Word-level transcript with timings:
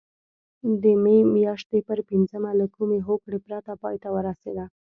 د 0.81 0.83
مې 1.03 1.17
میاشتې 1.35 1.79
پر 1.87 1.99
پینځمه 2.09 2.51
له 2.59 2.65
کومې 2.75 2.99
هوکړې 3.07 3.39
پرته 3.45 3.73
پای 3.81 3.95
ته 4.03 4.09
ورسېده. 4.15 4.65